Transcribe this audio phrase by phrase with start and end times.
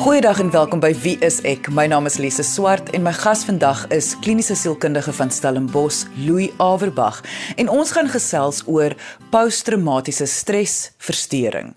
[0.00, 1.66] Goeiedag en welkom by Wie is ek?
[1.76, 6.54] My naam is Lise Swart en my gas vandag is kliniese sielkundige van Stellenbosch, Louis
[6.56, 7.18] Averbag.
[7.60, 8.94] En ons gaan gesels oor
[9.28, 11.74] posttraumatiese stresversteuring.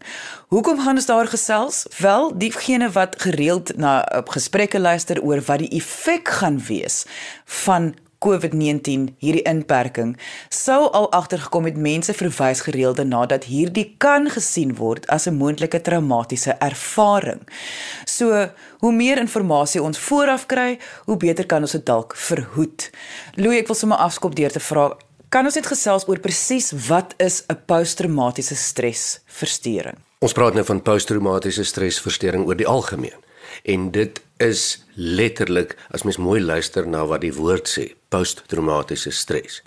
[0.55, 1.81] Hoekom gaan ons daar gesels?
[1.99, 7.03] Wel, diegene wat gereeld na op gesprekke luister oor wat die effek gaan wees
[7.65, 7.91] van
[8.25, 10.15] COVID-19 hierdie inperking
[10.49, 15.35] sou al agtergekom het mense verwys gereeld daarna dat hierdie kan gesien word as 'n
[15.35, 17.41] moontlike traumatiese ervaring.
[18.05, 22.89] So, hoe meer inligting ons vooraf kry, hoe beter kan ons dit dalk verhoed.
[23.35, 24.97] Louis, ek wil sommer afskop deur te vra,
[25.29, 29.97] kan ons net gesels oor presies wat is 'n posttraumatiese stresversteuring?
[30.19, 33.19] Ons praat nou van posttraumatiese stresversteuring oor die algemeen.
[33.63, 39.61] En dit is letterlik as mens mooi luister na wat die woord sê, posttraumatiese stres.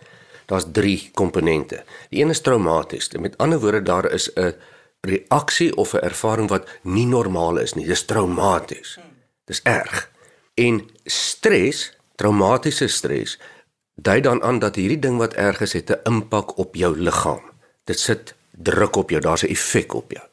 [0.46, 1.82] Daar's 3 komponente.
[2.10, 3.10] Die een is traumaties.
[3.18, 4.54] Met ander woorde daar is 'n
[5.00, 7.86] reaksie of 'n ervaring wat nie normaal is nie.
[7.86, 8.98] Dis traumaties.
[9.44, 10.10] Dis erg.
[10.54, 13.38] En stres, traumatiese stres,
[13.94, 17.42] dui dan aan dat hierdie ding wat erg is, het 'n impak op jou liggaam.
[17.84, 20.24] Dit sit druk op jou, daar's 'n effek op jou.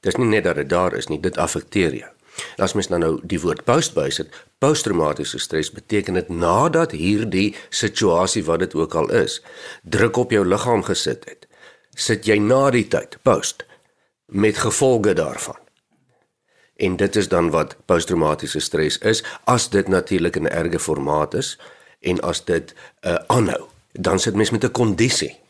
[0.00, 2.10] Dis nie net dat dit daar is nie, dit affekteer jou.
[2.58, 8.44] As mens nou nou die woord post bysit, posttraumatiese stres beteken dit nadat hierdie situasie
[8.44, 9.40] wat dit ook al is,
[9.82, 11.46] druk op jou liggaam gesit het,
[11.96, 13.64] sit jy na die tyd post
[14.26, 15.58] met gevolge daarvan.
[16.76, 21.34] En dit is dan wat posttraumatiese stres is as dit natuurlik in 'n erge formaat
[21.34, 21.58] is
[22.00, 25.40] en as dit uh, aanhou, dan sit mens met 'n kondisie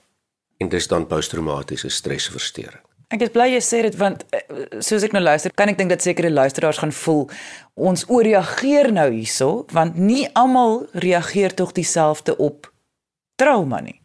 [0.57, 2.83] en dis dan posttraumatiese stresversteuring.
[3.15, 4.41] Ek is bly jy sê dit want eh,
[4.83, 7.29] soos ek nou luister, kan ek dink dat sekere luisteraars gaan voel
[7.79, 12.67] ons ooreageer nou hierso want nie almal reageer tog dieselfde op
[13.39, 14.01] trauma nie.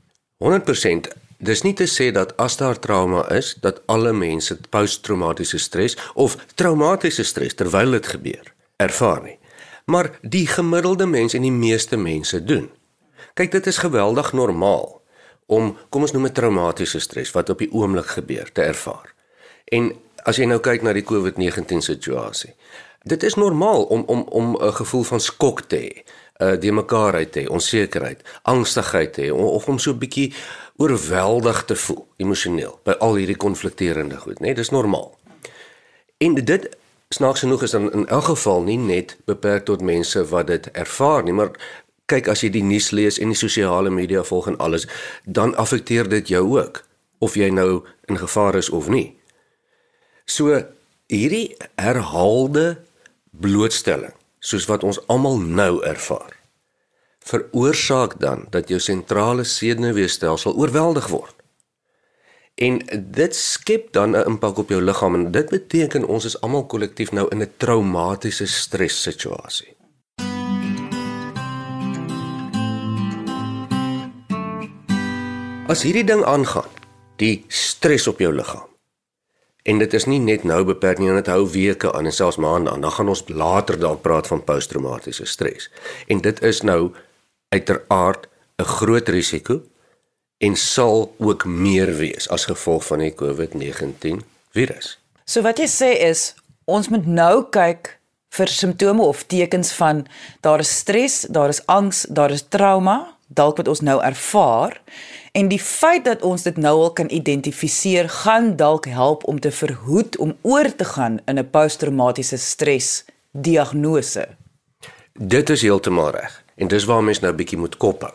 [0.45, 1.09] 100%
[1.41, 6.37] dis nie te sê dat as daar trauma is dat alle mense posttraumatiese stres of
[6.53, 9.37] traumatiese stres terwyl dit gebeur ervaar nie.
[9.89, 12.69] Maar die gemiddelde mens en die meeste mense doen.
[13.33, 15.00] Kyk, dit is geweldig normaal
[15.51, 19.11] om kom ons noem dit traumatiese stres wat op die oomblik gebeur te ervaar.
[19.75, 19.91] En
[20.27, 22.53] as jy nou kyk na die COVID-19 situasie.
[23.03, 25.93] Dit is normaal om om om 'n gevoel van skok te hê,
[26.41, 30.33] uh die mekaarheid te hê, onsekerheid, angstigheid te hê of om so 'n bietjie
[30.77, 34.45] oorweldig te voel emosioneel by al hierdie konflikterende goed, né?
[34.45, 35.17] Nee, dis normaal.
[36.17, 36.69] En dit
[37.09, 41.23] snaaks genoeg is dan in elk geval nie net beperk tot mense wat dit ervaar
[41.23, 41.51] nie, maar
[42.11, 44.87] kyk as jy die nuus lees en die sosiale media volg en alles,
[45.25, 46.83] dan affekteer dit jou ook
[47.21, 49.13] of jy nou in gevaar is of nie.
[50.25, 50.57] So
[51.11, 52.81] hierdie herhaalde
[53.31, 56.33] blootstelling, soos wat ons almal nou ervaar,
[57.21, 61.35] veroorsaak dan dat jou sentrale senuweestelsel oorweldig word.
[62.61, 62.81] En
[63.15, 67.11] dit skep dan 'n impak op jou liggaam en dit beteken ons is almal kollektief
[67.11, 69.80] nou in 'n traumatiese stressituasie.
[75.71, 76.67] As hierdie ding aangaan,
[77.21, 78.67] die stres op jou liggaam.
[79.63, 82.73] En dit is nie net nou beperk nie, dit hou weke aan en selfs maande
[82.73, 82.83] aan.
[82.83, 85.69] Dan gaan ons later dalk praat van posttraumatiese stres.
[86.11, 86.91] En dit is nou
[87.55, 88.27] uiteraard
[88.59, 89.61] 'n groot risiko
[90.43, 94.99] en sal ook meer wees as gevolg van die COVID-19 virus.
[95.25, 97.99] So wat jy sê is ons moet nou kyk
[98.29, 100.07] vir simptome of tekens van
[100.41, 104.81] daar is stres, daar is angs, daar is trauma, dalk wat ons nou ervaar
[105.31, 109.51] En die feit dat ons dit nou al kan identifiseer, gaan dalk help om te
[109.51, 114.27] verhoed om oor te gaan in 'n posttraumatiese stres diagnose.
[115.13, 116.43] Dit is heeltemal reg.
[116.55, 118.13] En dis waar mens nou bietjie moet kop hou.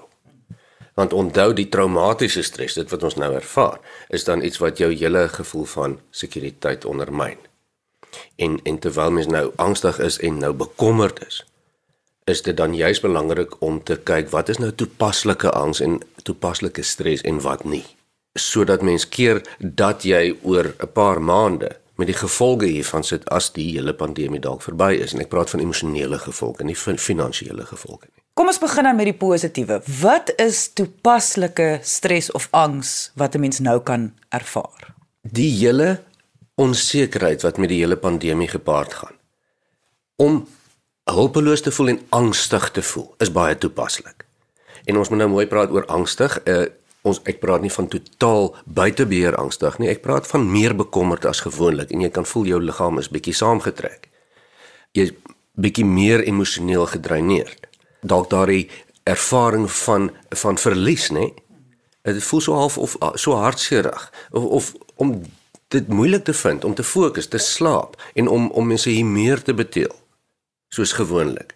[0.94, 4.92] Want onthou die traumatiese stres, dit wat ons nou ervaar, is dan iets wat jou
[4.92, 7.38] hele gevoel van sekuriteit ondermyn.
[8.36, 11.44] En en terwyl mens nou angstig is en nou bekommerd is,
[12.26, 16.82] is dit dan juist belangrik om te kyk wat is nou toepaslike angs en toepaslike
[16.82, 17.84] stres en wat nie
[18.36, 23.52] sodat mens keer dat jy oor 'n paar maande met die gevolge hiervan sit as
[23.52, 27.64] die hele pandemie dalk verby is en ek praat van emosionele gevolge nie van finansiële
[27.64, 28.22] gevolge nie.
[28.36, 29.80] Kom ons begin dan met die positiewe.
[30.00, 34.94] Wat is toepaslike stres of angs wat 'n mens nou kan ervaar?
[35.22, 36.02] Die hele
[36.54, 39.16] onsekerheid wat met die hele pandemie gepaard gaan.
[40.16, 40.46] Om
[41.14, 44.24] hulpeloos te voel en angstig te voel is baie toepaslik.
[44.86, 46.34] En ons moet nou mooi praat oor angstig.
[46.46, 46.66] Uh,
[47.06, 49.90] ons ek praat nie van totaal buite beheer angstig nie.
[49.92, 53.34] Ek praat van meer bekommerd as gewoonlik en jy kan voel jou liggaam is bietjie
[53.38, 54.08] saamgetrek.
[54.98, 55.12] Jy
[55.54, 57.68] bietjie meer emosioneel gedreineerd.
[58.02, 58.66] Dalk daardie
[59.06, 61.30] ervaring van van verlies, nê?
[62.06, 65.14] Dit voel so half of so hartseerig of of om
[65.74, 69.42] dit moeilik te vind om te fokus, te slaap en om om mense hier meer
[69.42, 69.94] te beteel
[70.76, 71.54] soos gewoonlik.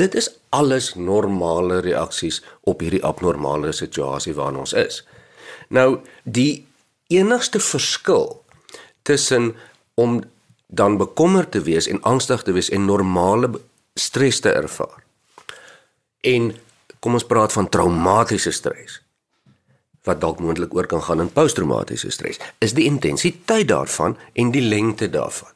[0.00, 5.02] Dit is alles normale reaksies op hierdie abnormale situasie waarin ons is.
[5.68, 6.66] Nou die
[7.12, 8.40] enigste verskil
[9.02, 9.52] tussen
[9.94, 10.20] om
[10.66, 13.50] dan bekommerd te wees en angstig te wees en normale
[13.98, 15.02] stres te ervaar.
[16.20, 16.52] En
[17.00, 19.00] kom ons praat van traumatiese stres
[20.08, 22.38] wat dalk moontlik oor kan gaan in posttraumatiese stres.
[22.64, 25.52] Is die intensiteit daarvan en die lengte daarvan.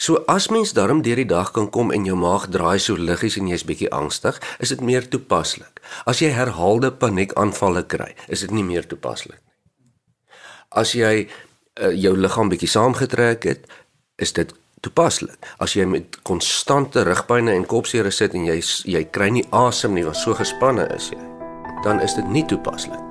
[0.00, 3.36] So as mens daarom deur die dag kan kom en jou maag draai so liggies
[3.36, 5.82] en jy's bietjie angstig, is dit meer toepaslik.
[6.08, 10.38] As jy herhaalde paniekaanvalle kry, is dit nie meer toepaslik nie.
[10.70, 13.68] As jy uh, jou liggaam bietjie saamgetrek het,
[14.16, 15.36] is dit toepaslik.
[15.60, 20.06] As jy met konstante rugpynne en kopseer sit en jy jy kry nie asem nie,
[20.08, 21.20] want so gespanne is jy,
[21.84, 23.09] dan is dit nie toepaslik.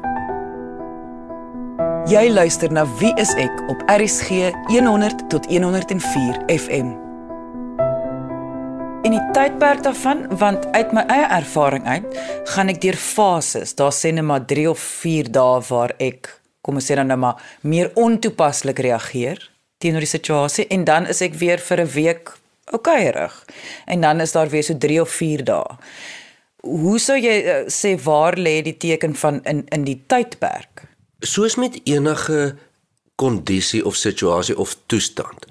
[2.08, 6.94] Jy luister na Wie is ek op RCG 100 tot 104 FM.
[9.04, 12.08] In die tydperk daarvan, want uit my eie ervaring uit,
[12.54, 13.76] gaan ek deur fases.
[13.76, 16.32] Daar sê net maar 3 of 4 dae waar ek,
[16.64, 19.44] kom ons sê dan nou maar, meer ontoepaslik reageer
[19.84, 22.32] teenoor die situasie en dan is ek weer vir 'n week
[22.72, 23.46] okayrig.
[23.88, 25.78] En dan is daar weer so 3 of 4 dae.
[26.62, 30.89] Hoe sou jy uh, sê waar lê die teken van in in die tydperk?
[31.20, 32.56] Soos met enige
[33.16, 35.46] kondisie of situasie of toestand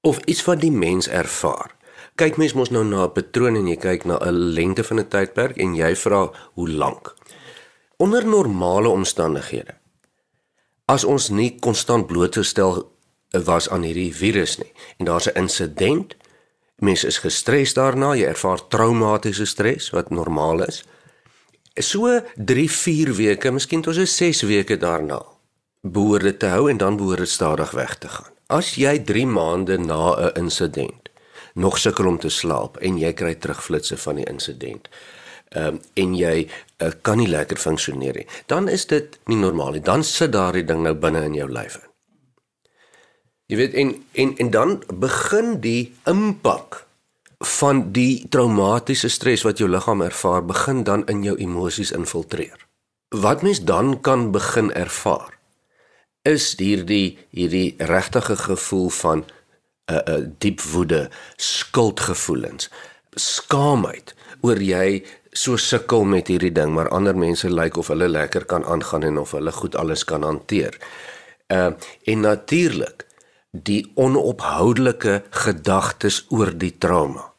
[0.00, 1.76] of iets wat die mens ervaar.
[2.14, 5.08] Kyk mens mos nou na 'n patroon en jy kyk na 'n lengte van 'n
[5.08, 7.14] tydperk en jy vra hoe lank.
[7.96, 9.80] Onder normale omstandighede
[10.90, 12.80] as ons nie konstant blootgestel
[13.46, 14.72] was aan hierdie virus nie.
[14.98, 16.16] En daar's 'n insident.
[16.76, 20.84] Mense is gestres daarna, jy ervaar traumatiese stres wat normaal is.
[21.74, 25.20] So 3-4 weke, miskien tot so 6 weke daarna
[25.80, 28.32] behoort dit te hou en dan behoort dit stadig weg te gaan.
[28.46, 31.08] As jy 3 maande na 'n insident
[31.54, 34.88] nog sukkel om te slaap en jy kry terugflitsse van die insident,
[35.48, 39.72] ehm um, en jy uh, kan nie lekker funksioneer nie, dan is dit nie normaal
[39.72, 39.80] nie.
[39.80, 41.80] Dan sit daardie ding nou binne in jou lyf.
[43.46, 46.86] Jy weet en en en dan begin die impak
[47.40, 52.66] van die traumatiese stres wat jou liggaam ervaar begin dan in jou emosies infiltreer.
[53.08, 55.38] Wat mens dan kan begin ervaar
[56.22, 59.24] is hierdie hierdie regtige gevoel van 'n
[59.94, 62.70] uh, 'n uh, diep woede, skuldgevoelens,
[63.14, 68.08] skaamheid oor jy so sukkel met hierdie ding, maar ander mense lyk like of hulle
[68.08, 70.78] lekker kan aangaan en of hulle goed alles kan hanteer.
[71.48, 71.72] Uh
[72.04, 73.06] en natuurlik
[73.50, 77.29] die onophoudelike gedagtes oor die trauma.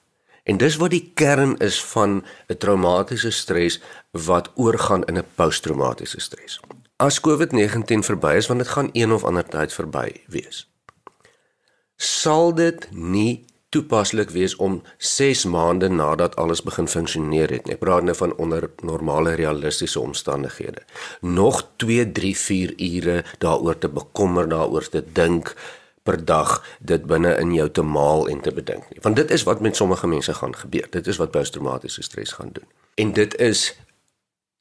[0.43, 6.19] En dis wat die kern is van 'n traumatiese stres wat oorgaan in 'n posttraumatiese
[6.19, 6.59] stres.
[6.95, 10.69] As COVID-19 verby is, want dit gaan een of ander tyd verby wees.
[11.95, 17.69] Sal dit nie toepaslik wees om 6 maande nadat alles begin funksioneer het.
[17.71, 20.83] Ek praat nou van onder normale realistiese omstandighede.
[21.21, 25.55] Nog 2, 3, 4 ure daaroor te bekommer, daaroor te dink,
[26.03, 28.99] per dag dit binne in jou te maal en te bedink nie.
[29.01, 30.87] Want dit is wat met sommige mense gaan gebeur.
[30.89, 32.65] Dit is wat posttraumatiese stres gaan doen.
[32.95, 33.79] En dit is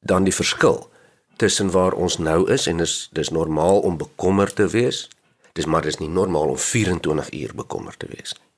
[0.01, 0.91] dan die verskil
[1.37, 5.09] tussen waar ons nou is en dis dis normaal om bekommerd te wees.
[5.53, 8.49] Dis maar dis nie normaal om 24 uur bekommerd te wees nie.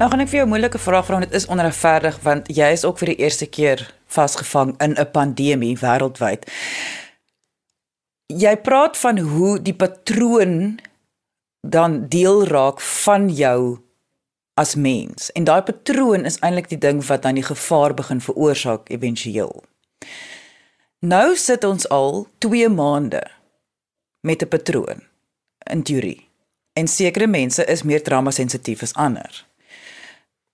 [0.02, 2.84] Nou gaan ek vir jou 'n moeilike vraag vra, dit is onregverdig want jy is
[2.84, 6.50] ook vir die eerste keer vasgevang in 'n pandemie wêreldwyd.
[8.26, 10.80] Jy praat van hoe die patroon
[11.60, 13.78] dan deel raak van jou
[14.54, 18.88] as mens en daai patroon is eintlik die ding wat dan die gevaar begin veroorsaak
[18.88, 19.64] éventueel.
[20.98, 23.22] Nou sit ons al 2 maande
[24.20, 25.02] met 'n patroon
[25.70, 26.28] in teorie.
[26.72, 29.51] En sekere mense is meer trauma sensitief as ander.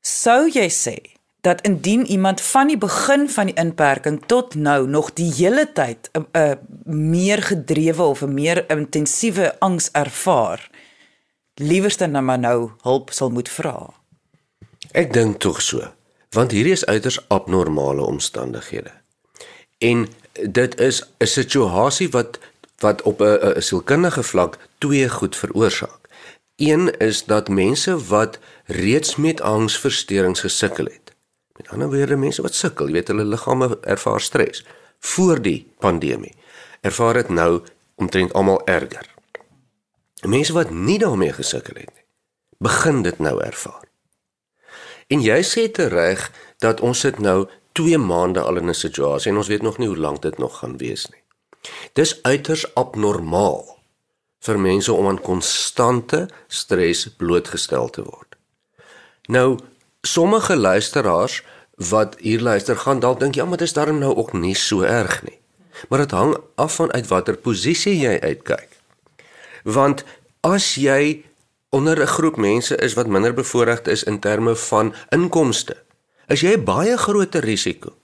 [0.09, 0.97] Sou jy sê
[1.45, 6.09] dat indien iemand van die begin van die inperking tot nou nog die hele tyd
[6.13, 10.71] 'n uh, uh, meer gedrewe of 'n meer intensiewe angs ervaar,
[11.55, 13.93] liewerste nou maar nou hulp sal moet vra?
[14.93, 15.93] Ek dink tog so,
[16.31, 18.93] want hierdie is uiters abnormale omstandighede.
[19.79, 22.39] En dit is 'n situasie wat
[22.79, 25.98] wat op 'n sielkundige vlak twee goed veroorsaak.
[26.59, 31.15] Een is dat mense wat reeds met angsversteurings gesukkel het.
[31.57, 34.65] Met ander woorde mense wat sukkel, jy weet hulle liggame ervaar stres
[34.99, 36.35] voor die pandemie.
[36.83, 37.63] Ervaar dit nou
[37.95, 39.07] omtrent almal erger.
[40.27, 42.05] Mense wat nie daarmee gesukkel het nie,
[42.59, 43.87] begin dit nou ervaar.
[45.07, 46.27] En jy sê te reg
[46.59, 47.47] dat ons sit nou
[47.79, 50.59] 2 maande al in 'n situasie en ons weet nog nie hoe lank dit nog
[50.59, 51.23] gaan wees nie.
[51.93, 53.78] Dis uiters abnormaal
[54.45, 58.37] vir mense om aan konstante stres blootgestel te word.
[59.29, 59.59] Nou,
[60.03, 61.43] sommige luisteraars
[61.91, 64.83] wat hier luister gaan dalk dink ja, maar dit is darm nou ook nie so
[64.83, 65.39] erg nie.
[65.89, 68.69] Maar dit hang af van uit watter posisie jy uitkyk.
[69.63, 70.05] Want
[70.41, 71.25] as jy
[71.71, 75.77] onder 'n groep mense is wat minder bevoordeeld is in terme van inkomste,
[76.27, 77.98] is jy baie groter risiko.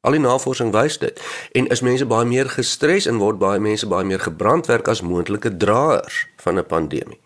[0.00, 1.18] Al die navorsing wys dit.
[1.52, 5.52] En is mense baie meer gestres en word baie mense baie meer gebrandwerk as moontlike
[5.60, 7.20] draers van 'n pandemie.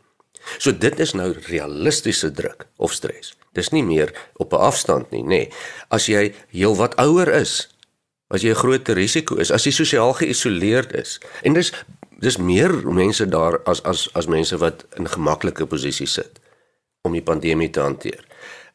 [0.59, 3.35] So dit is nou realistiese druk of stres.
[3.53, 5.29] Dis nie meer op 'n afstand nie, nê.
[5.29, 5.51] Nee.
[5.89, 7.69] As jy heelwat ouer is,
[8.29, 11.21] as jy 'n groot risiko is, as jy sosiaal geïsoleerd is.
[11.43, 11.73] En dis
[12.19, 16.41] dis meer mense daar as as as mense wat in gemaklike posisies sit
[17.03, 18.25] om die pandemie te hanteer.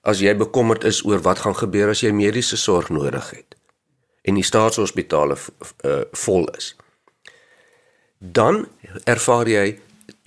[0.01, 3.58] As jy bekommerd is oor wat gaan gebeur as jy mediese sorg nodig het
[4.29, 6.73] en die staatshospitale uh, vol is,
[8.19, 8.65] dan
[9.09, 9.67] ervaar jy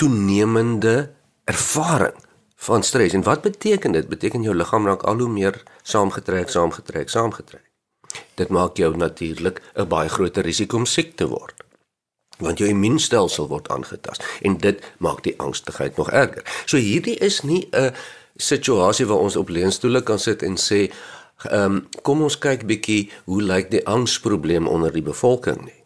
[0.01, 1.13] toenemende
[1.51, 2.17] ervaring
[2.63, 3.13] van stres.
[3.13, 4.09] En wat beteken dit?
[4.09, 7.65] Beteken jou liggaam raak al hoe meer saamgetrek, saamgetrek, saamgetrek.
[8.39, 11.55] Dit maak jou natuurlik 'n baie groter risiko om siek te word.
[12.39, 16.63] Want jou immuunstelsel word aangetast en dit maak die angstigheid nog erger.
[16.67, 17.95] So hierdie is nie 'n
[18.37, 20.93] situasie waar ons op leunstoele kan sit en sê,
[21.51, 25.85] ehm um, kom ons kyk bietjie hoe lyk die angsprobleem onder die bevolking nie.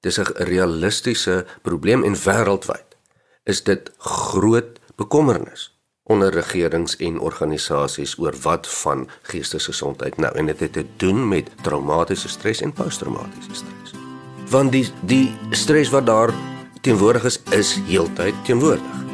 [0.00, 2.96] Dis 'n realistiese probleem en wêreldwyd
[3.44, 10.60] is dit groot bekommernis onder regerings en organisasies oor wat van geestesgesondheid nou en dit
[10.60, 13.94] het te doen met traumatiese stres en posttraumatiese stres.
[14.50, 16.34] Want die die stres wat daar
[16.80, 19.05] teenwoordig is is heeltyd teenwoordig.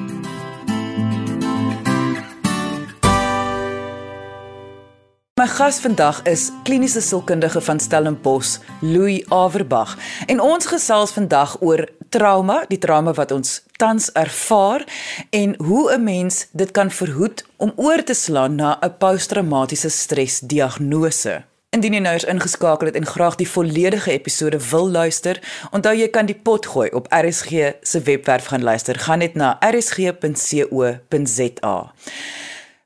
[5.42, 9.96] My gas vandag is kliniese sielkundige van Stellenbosch, Louis Averbag,
[10.26, 14.86] en ons gesels vandag oor trauma, die trauma wat ons tans ervaar
[15.34, 21.42] en hoe 'n mens dit kan verhoed om oor te slaan na 'n posttraumatiese stresdiagnose.
[21.70, 26.08] Indien jy nou eens ingeskakel het en graag die volledige episode wil luister, onthou jy
[26.08, 27.50] kan die pot gooi op RSG
[27.82, 28.98] se webwerf gaan luister.
[28.98, 31.02] Gaan net na rsg.co.za.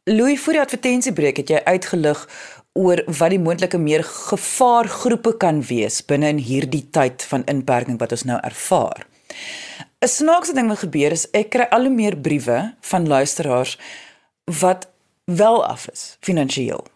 [0.07, 2.21] Louis vir die advertensiebreek het jy uitgelig
[2.79, 8.13] oor wat die moontlike meer gevaargroepe kan wees binne in hierdie tyd van inperking wat
[8.15, 9.03] ons nou ervaar.
[9.99, 12.59] 'n Snaakse ding wat gebeur is ek kry al hoe meer briewe
[12.91, 13.73] van luisteraars
[14.61, 14.87] wat
[15.25, 16.87] wel af is finansiëel.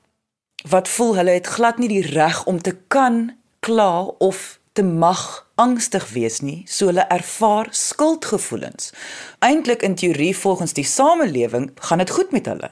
[0.71, 5.51] Wat voel hulle het glad nie die reg om te kan kla of te mag
[5.57, 8.93] angstig wees nie, so hulle ervaar skuldgevoelens.
[9.41, 12.71] Eintlik in teorie volgens die samelewing gaan dit goed met hulle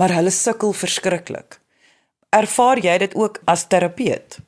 [0.00, 1.58] maar hulle sukkel verskriklik.
[2.32, 4.38] Ervaar jy dit ook as terapeut?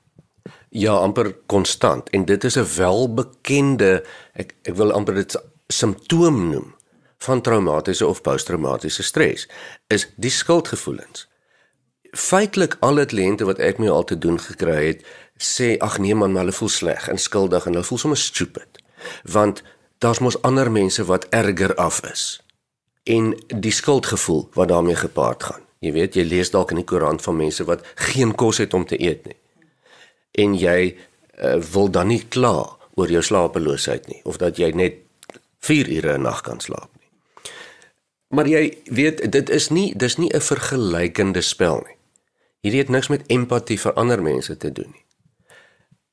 [0.72, 5.36] Ja, amper konstant en dit is 'n welbekende ek ek wil amper dit
[5.68, 6.74] simptoom noem
[7.18, 9.48] van traumatiese of posttraumatiese stres
[9.88, 11.28] is die skuldgevoelens.
[12.12, 15.04] Feitelik al die kliënte wat ek mee al te doen gekry het,
[15.36, 18.82] sê ag nee man, hulle voel sleg en skuldig en hulle voel sommer stupid.
[19.22, 19.62] Want
[19.98, 22.42] daar's mos ander mense wat erger af is
[23.04, 25.62] en die skuldgevoel wat daarmee gepaard gaan.
[25.82, 28.86] Jy weet, jy lees dalk in die koerant van mense wat geen kos het om
[28.86, 29.38] te eet nie.
[30.38, 35.00] En jy uh, wil dan nie kla oor jou slapeloosheid nie of dat jy net
[35.62, 37.08] 4 ure 'n nag kan slaap nie.
[38.28, 41.96] Maar jy weet, dit is nie dis nie 'n vergelykende spel nie.
[42.60, 45.04] Hierdie het niks met empatie vir ander mense te doen nie.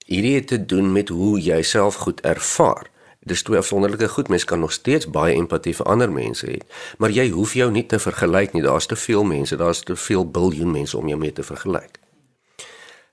[0.05, 2.89] Hierdie het te doen met hoe jy self goed ervaar
[3.19, 4.27] dis twee afsonderlike goed.
[4.27, 6.59] Mens kan nog steeds baie empatie vir ander mense hê,
[6.97, 8.63] maar jy hoef jou nie te vergelyk nie.
[8.63, 11.99] Daar's te veel mense, daar's te veel biljoen mense om jou mee te vergelyk.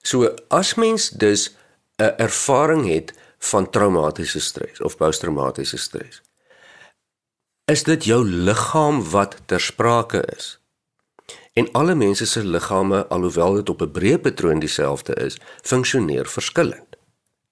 [0.03, 1.57] So as mens dus
[1.99, 6.23] 'n ervaring het van traumatiese stres of posttraumatiese stres,
[7.65, 10.59] is dit jou liggaam wat ter sprake is.
[11.53, 16.97] En alle mense se liggame, alhoewel dit op 'n breë patroon dieselfde is, funksioneer verskillend.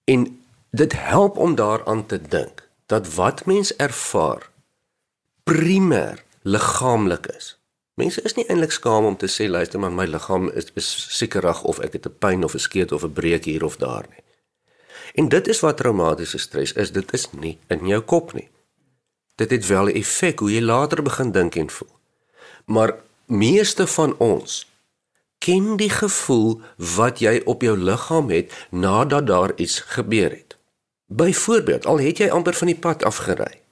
[0.05, 0.44] En
[0.75, 4.50] dit help om daaraan te dink dat wat mens ervaar
[5.43, 7.59] primêr liggaamlik is.
[7.95, 11.78] Mense is nie eintlik skaam om te sê luister maar my liggaam is besiekerig of
[11.78, 14.23] ek het 'n pyn of 'n skeet of 'n breek hier of daar nie.
[15.14, 18.49] En dit is wat traumatiese stres is, dit is nie in jou kop nie.
[19.35, 21.95] Dit het wel 'n effek hoe jy later begin dink en voel.
[22.64, 22.95] Maar
[23.26, 24.66] meeste van ons
[25.38, 26.61] ken die gevoel
[26.97, 30.44] wat jy op jou liggaam het nadat daar iets gebeur het.
[31.07, 33.65] Byvoorbeeld, al het jy amper van die pad afgery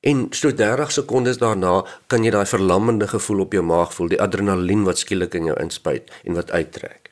[0.00, 4.22] En so 30 sekondes daarna kan jy daai verlammende gevoel op jou maag voel, die
[4.22, 7.10] adrenalien wat skielik in jou inspuit en wat uittrek.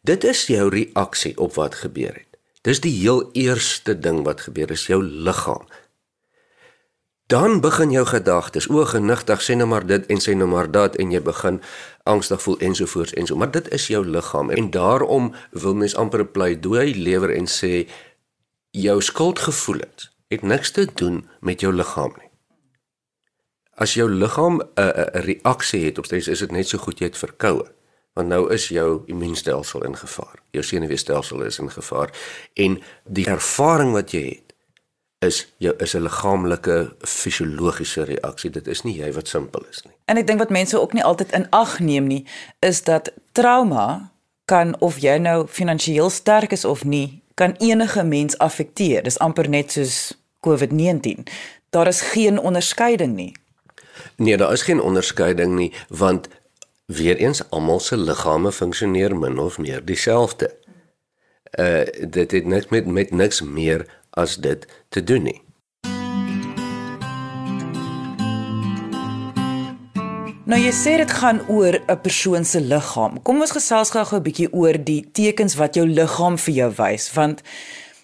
[0.00, 2.28] Dit is jou reaksie op wat gebeur het.
[2.62, 5.66] Dis die heel eerste ding wat gebeur is jou liggaam.
[7.26, 10.96] Dan begin jou gedagtes, o genigtig sê nou maar dit en sê nou maar dat
[11.00, 11.60] en jy begin
[12.08, 16.24] angstig voel ensovoorts en so, maar dit is jou liggaam en daarom wil mens amper
[16.24, 17.88] 'n pleidooi lewer en sê
[18.72, 22.30] jou skuldgevoelens het niks te doen met jou liggaam nie.
[23.76, 27.06] As jou liggaam 'n 'n reaksie het op stres, is dit net so goed jy
[27.06, 27.66] het verkoue.
[28.12, 30.42] Want nou is jou immuunstelsel in gevaar.
[30.50, 32.10] Jou senuweestelsel is in gevaar
[32.54, 34.52] en die ervaring wat jy het
[35.18, 38.50] is jou is 'n liggaamlike fisiologiese reaksie.
[38.50, 39.94] Dit is nie jy wat simpel is nie.
[40.04, 42.26] En ek dink wat mense ook nie altyd in ag neem nie,
[42.58, 44.12] is dat trauma
[44.44, 49.02] kan of jy nou finansiëel sterk is of nie, kan enige mens affekteer.
[49.02, 51.22] Dis amper net soos COVID-19.
[51.70, 53.32] Daar is geen onderskeiding nie.
[54.16, 56.28] Nee, daar is geen onderskeiding nie want
[56.86, 60.54] weer eens almal se liggame funksioneer min of meer dieselfde.
[61.60, 65.42] Uh dit het niks met met niks meer as dit te doen nie.
[70.44, 73.22] Nou jy sê dit gaan oor 'n persoon se liggaam.
[73.22, 77.12] Kom ons gesels gou 'n bietjie oor die tekens wat jou liggaam vir jou wys
[77.12, 77.42] want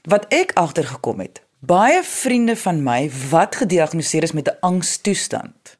[0.02, 5.78] wat ek agtergekom het Baie vriende van my wat gediagnoseer is met 'n angstoestand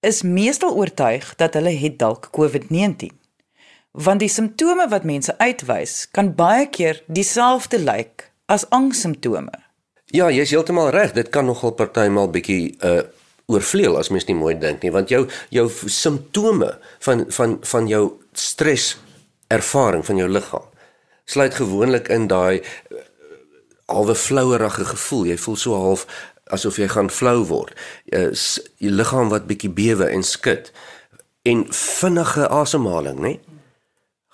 [0.00, 3.10] is meestal oortuig dat hulle het dalk COVID-19.
[3.90, 9.52] Want die simptome wat mense uitwys kan baie keer dieselfde lyk as angssimptome.
[10.04, 13.02] Ja, jy's heeltemal reg, dit kan nogal partymal bietjie uh
[13.50, 16.72] oorvleuel as mens nie mooi dink nie, want jou jou simptome
[17.06, 18.94] van van van jou stres
[19.50, 20.70] ervaring van jou liggaam
[21.30, 22.62] sluit gewoonlik in daai
[23.90, 25.26] halwe flouerige gevoel.
[25.30, 26.06] Jy voel so half
[26.50, 27.74] asof jy gaan flou word.
[28.10, 28.30] Jy,
[28.82, 30.72] jy liggaam wat bietjie bewe en skud
[31.48, 33.34] en vinnige asemhaling, né?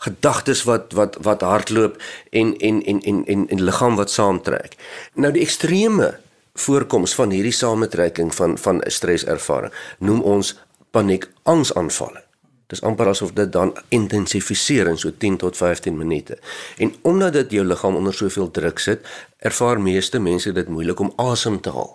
[0.07, 2.01] Gedagtes wat wat wat hardloop
[2.37, 4.77] en en en en en en liggaam wat saamtrek.
[5.15, 6.17] Nou die ekstreme
[6.61, 10.55] voorkoms van hierdie samentrekking van van streservaring noem ons
[10.91, 12.23] paniek angsaanvalle.
[12.67, 16.39] Dis amper asof dit dan intensifiseer in so 10 tot 15 minute.
[16.79, 19.07] En omdat dit jou liggaam onder soveel druk sit,
[19.39, 21.95] ervaar meeste mense dit moeilik om asem te haal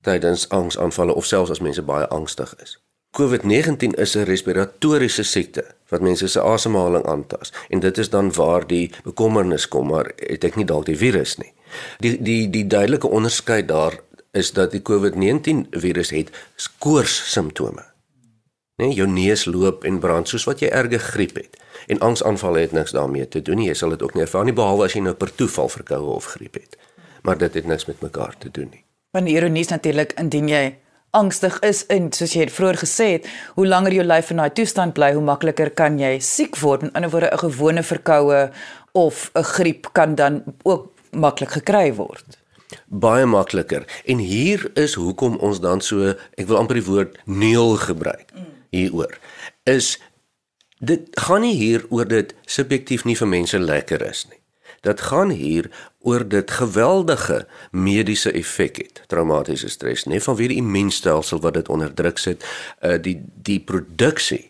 [0.00, 2.78] tydens angsaanvalle of selfs as mense baie angstig is.
[3.20, 8.66] COVID-19 is 'n respiratoriese siekte wat mense se asemhaling aantas en dit is dan waar
[8.66, 11.52] die bekommernis kom, maar het ek nie dalk die virus nie.
[11.98, 14.00] Die die die duidelike onderskeid daar
[14.32, 16.30] is dat die COVID-19 virus het
[16.78, 17.84] koors simptome
[18.78, 21.56] Nee, jou neus loop en brand soos wat jy erge griep het.
[21.90, 23.66] En angsaanvalle het niks daarmee te doen nie.
[23.66, 26.28] Jy sal dit ook nie ervaar nie behalwe as jy nou per toeval verkoue of
[26.36, 26.76] griep het.
[27.26, 28.84] Maar dit het niks met mekaar te doen nie.
[29.10, 30.62] Want die ironie is natuurlik indien jy
[31.10, 34.94] angstig is en soos jy vroeër gesê het, hoe langer jou lyf in daai toestand
[34.94, 36.82] bly, hoe makliker kan jy siek word.
[36.82, 38.50] Met ander woorde, 'n gewone verkoue
[38.92, 42.38] of 'n griep kan dan ook maklik gekry word
[42.86, 44.02] baie makliker.
[44.04, 48.28] En hier is hoekom ons dan so, ek wil amper die woord neel gebruik.
[48.34, 49.18] Mm hieroor
[49.62, 49.96] is
[50.78, 54.40] dit gaan nie hier oor dit subjektief nie vir mense lekker is nie.
[54.86, 55.70] Dit gaan hier
[56.08, 59.02] oor dit geweldige mediese effek het.
[59.12, 62.44] Traumatiese stres, net vanweer die immuunstelsel wat dit onder druk sit,
[62.80, 63.18] uh die
[63.48, 64.46] die produksie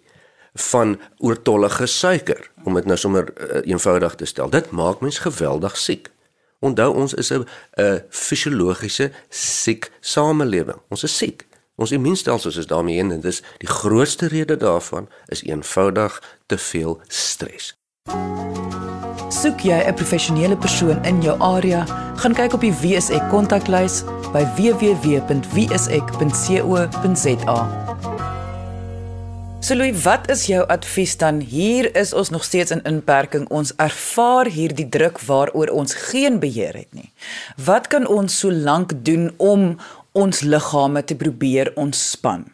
[0.59, 4.51] van oortollige suiker, om dit nou sommer uh, eenvoudig te stel.
[4.51, 6.11] Dit maak mens geweldig siek.
[6.59, 10.81] Onthou ons is 'n 'n fisiologiese siek samelewing.
[10.88, 11.47] Ons is siek.
[11.77, 17.01] Ons immuunstelsel is daarmee en dit is die grootste rede daarvan is eenvoudig te veel
[17.07, 17.79] stres.
[19.29, 21.85] Soek jy 'n professionele persoon in jou area,
[22.17, 25.09] gaan kyk op die WSE kontaklys by www.wse.co.za.
[29.61, 31.41] So Louis, wat is jou advies dan?
[31.41, 33.49] Hier is ons nog steeds in inperking.
[33.49, 37.12] Ons ervaar hierdie druk waaroor ons geen beheer het nie.
[37.57, 39.77] Wat kan ons so lank doen om
[40.12, 42.47] ons liggame te probeer ontspan.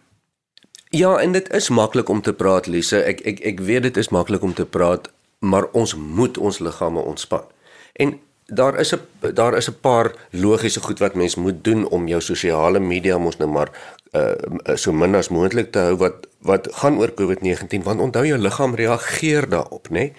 [0.95, 3.01] Ja, en dit is maklik om te praat, Lise.
[3.03, 5.09] Ek ek ek weet dit is maklik om te praat,
[5.45, 7.45] maar ons moet ons liggame ontspan.
[7.93, 9.01] En daar is 'n
[9.35, 13.37] daar is 'n paar logiese goed wat mens moet doen om jou sosiale media mos
[13.37, 13.71] nou maar
[14.13, 18.39] uh so min as moontlik te hou wat wat gaan oor COVID-19 want onthou jou
[18.39, 19.93] liggaam reageer daarop, nê?
[19.93, 20.13] Nee?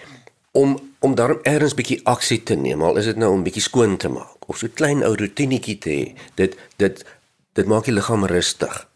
[0.50, 3.62] Om om daarom eers 'n bietjie aksie te neem, al is dit nou om bietjie
[3.62, 6.20] skoon te maak of so klein ou rotinetjie te hê.
[6.34, 7.04] Dit dit
[7.52, 8.88] dit maak die liggaam rustig.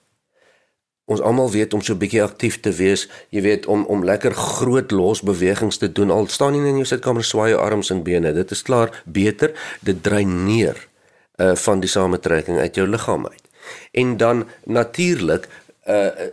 [1.10, 4.34] Ons almal weet om so 'n bietjie aktief te wees, jy weet om om lekker
[4.34, 6.10] groot losbewegings te doen.
[6.10, 9.52] Al staan jy in jou sitkamer swaai jou arms en bene, dit is klaar beter.
[9.80, 10.88] Dit dreineer
[11.36, 13.42] uh van die samentrekking uit jou liggaam uit.
[13.90, 15.48] En dan natuurlik
[15.86, 16.30] uh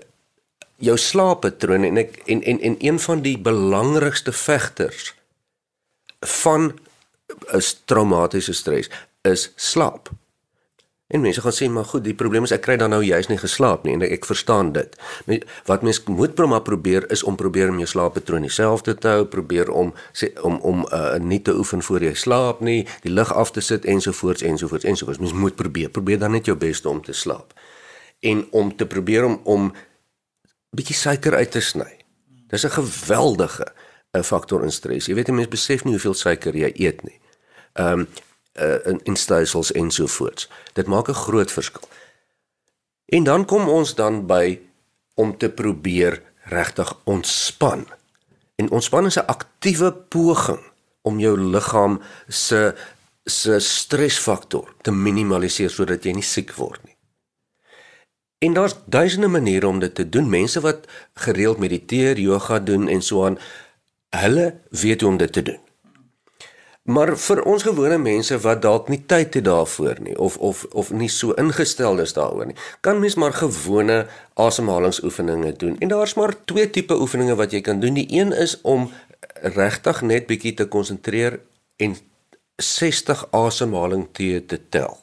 [0.77, 5.15] jou slaappatroon en ek en en en een van die belangrikste vegters
[6.19, 6.79] van
[7.53, 8.89] 'n traumatiese stres
[9.21, 10.09] is slaap.
[11.07, 13.37] En mense gaan sê maar goed, die probleem is ek kry dan nou juist nie
[13.39, 14.95] geslaap nie en ek, verstaan dit.
[15.69, 19.71] Wat mens moet probeer probeer is om probeer om jou slaappatroon dieselfde te hou, probeer
[19.71, 23.53] om sê om om uh, nie te oefen voor jy slaap nie, die lig af
[23.55, 25.23] te sit ensovoorts ensovoorts ensovoorts.
[25.23, 27.55] Mens moet probeer, probeer dan net jou bes om te slaap.
[28.19, 29.71] En om te probeer om om
[30.75, 31.91] bietjie suiker uit te sny.
[32.51, 33.71] Dis 'n geweldige
[34.13, 35.07] 'n faktor in stres.
[35.07, 37.19] Jy weet mense besef nie hoeveel suiker jy eet nie.
[37.73, 38.07] Ehm um,
[38.59, 40.49] uh, in in stelsels en so voorts.
[40.73, 41.87] Dit maak 'n groot verskil.
[43.05, 44.59] En dan kom ons dan by
[45.13, 47.87] om te probeer regtig ontspan.
[48.55, 50.59] En ontspan is 'n aktiewe poging
[51.01, 52.75] om jou liggaam se
[53.23, 56.95] se stresfaktor te minimaliseer sodat jy nie siek word nie.
[58.37, 60.29] En daar's duisende maniere om dit te doen.
[60.29, 63.39] Mense wat gereeld mediteer, yoga doen en so aan,
[64.09, 65.59] hulle weet hoe om dit te doen.
[66.87, 70.91] Maar vir ons gewone mense wat dalk nie tyd het daarvoor nie of of of
[70.95, 73.97] nie so ingestel is daaroor nie, kan mens maar gewone
[74.39, 75.75] asemhalingsoefeninge doen.
[75.83, 77.99] En daar's maar twee tipe oefeninge wat jy kan doen.
[77.99, 78.87] Die een is om
[79.57, 81.39] regtig net bietjie te konsentreer
[81.75, 81.97] en
[82.55, 84.95] 60 asemhaling te te tel.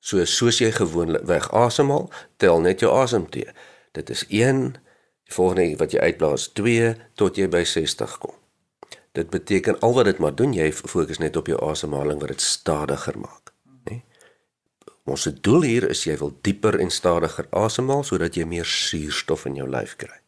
[0.00, 3.54] So soos jy gewoonlik asemhaal, tel net jou asemtee.
[3.92, 4.74] Dit is 1,
[5.26, 8.34] die volgende wat jy uitblaas 2 tot jy by 60 kom.
[9.16, 12.42] Dit beteken al wat dit maar doen, jy fokus net op jou asemhaling wat dit
[12.44, 13.52] stadiger maak,
[13.88, 14.02] nê?
[15.08, 19.56] Ons doel hier is jy wil dieper en stadiger asemhaal sodat jy meer suurstof in
[19.62, 20.18] jou lyf kry.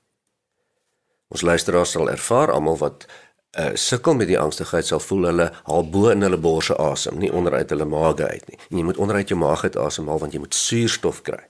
[1.28, 5.84] Ons luisteraars sal ervaar almal wat uh, sukkel met die angstigheid sal voel hulle haal
[5.92, 8.58] bo in hulle borse asem, nie onderuit hulle maag uit nie.
[8.70, 11.44] En jy moet onderuit jou maag uit asemhaal want jy moet suurstof kry.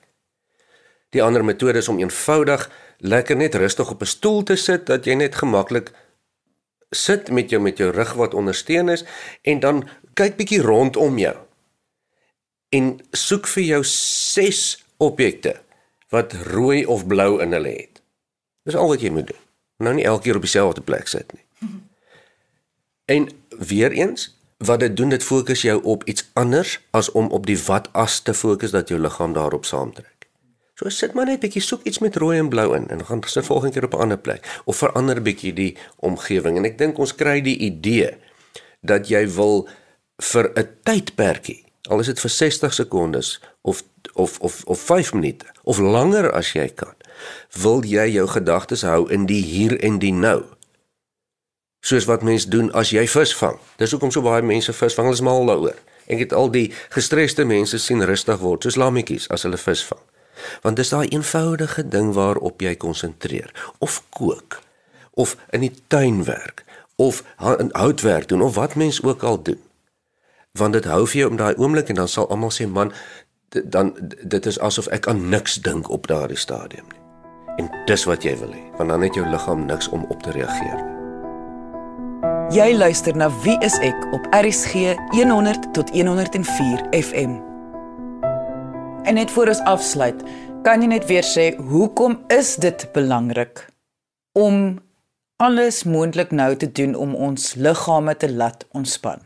[1.15, 2.67] Die ander metode is om eenvoudig
[2.99, 5.95] lekker net rustig op 'n stoel te sit dat jy net gemaklik
[6.91, 9.05] sit met jou met jou rug wat ondersteun is
[9.43, 11.37] en dan kyk bietjie rondom jou.
[12.69, 14.63] En soek vir jou 6
[14.97, 15.55] objekte
[16.09, 18.03] wat rooi of blou in hulle het.
[18.65, 19.45] Dis al wat jy moet doen.
[19.79, 21.45] Nou nie elke keer op dieselfde plek sit nie.
[23.09, 24.27] En weer eens,
[24.61, 28.21] wat dit doen, dit fokus jou op iets anders as om op die wat as
[28.21, 30.18] te fokus dat jou liggaam daarop saamtrek.
[30.79, 33.47] So sit maar net bietjie soek iets met rooi en blou in en gaan sit
[33.47, 36.57] volgende keer op 'n ander plek of verander bietjie die omgewing.
[36.57, 38.15] En ek dink ons kry die idee
[38.81, 39.69] dat jy wil
[40.23, 43.83] vir 'n tydperkie al is dit vir 60 sekondes of
[44.15, 46.95] of of of 5 minute of langer as jy kan
[47.53, 50.45] wil jy jou gedagtes hou in die hier en die nou.
[51.81, 53.59] Soos wat mense doen as jy vis vang.
[53.77, 55.07] Dis hoekom so baie mense vis vang.
[55.07, 55.79] Hulle is mal daaroor.
[56.07, 60.01] Ek het al die gestresste mense sien rustig word soos lammetjies as hulle vis vang
[60.63, 64.61] want dis daai eenvoudige ding waarop jy konsentreer of kook
[65.11, 66.65] of in die tuin werk
[66.97, 67.23] of
[67.59, 69.63] in houtwerk doen of wat mens ook al doen.
[70.53, 72.93] Want dit hou vir jou om daai oomblik en dan sal almal sê man
[73.49, 77.03] dan dit is asof ek aan niks dink op daardie stadium nie.
[77.59, 80.31] En dis wat jy wil hê want dan het jou liggaam niks om op te
[80.31, 80.87] reageer
[82.55, 87.58] Jy luister na Wie is ek op RCG 100 tot 104 FM
[89.09, 90.23] En net voor ons afsluit,
[90.63, 93.63] kan jy net weer sê hoekom is dit belangrik
[94.37, 94.83] om
[95.41, 99.23] alles moontlik nou te doen om ons liggame te laat ontspan?